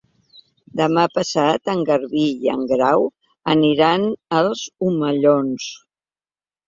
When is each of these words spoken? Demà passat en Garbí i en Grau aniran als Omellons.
Demà 0.79 1.03
passat 1.17 1.71
en 1.73 1.83
Garbí 1.89 2.23
i 2.47 2.51
en 2.53 2.65
Grau 2.71 3.05
aniran 3.55 4.09
als 4.41 4.65
Omellons. 4.89 5.69